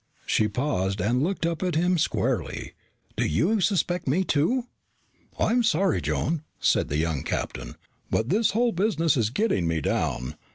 She 0.25 0.47
paused 0.47 0.99
and 0.99 1.21
looked 1.21 1.45
up 1.45 1.61
at 1.61 1.75
him 1.75 1.99
squarely. 1.99 2.73
"Do 3.15 3.23
you 3.23 3.61
suspect 3.61 4.07
me 4.07 4.23
too?" 4.23 4.63
"I'm 5.39 5.61
sorry, 5.61 6.01
Joan," 6.01 6.41
said 6.59 6.87
the 6.87 6.97
young 6.97 7.21
captain. 7.21 7.75
"But 8.09 8.29
this 8.29 8.49
whole 8.53 8.71
business 8.71 9.15
is 9.15 9.29
getting 9.29 9.67
me 9.67 9.79
down. 9.79 10.37